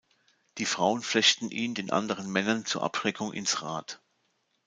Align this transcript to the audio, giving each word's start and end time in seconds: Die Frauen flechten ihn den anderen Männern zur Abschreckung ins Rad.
Die 0.57 0.65
Frauen 0.65 1.03
flechten 1.03 1.51
ihn 1.51 1.75
den 1.75 1.91
anderen 1.91 2.27
Männern 2.27 2.65
zur 2.65 2.81
Abschreckung 2.81 3.33
ins 3.33 3.61
Rad. 3.61 4.01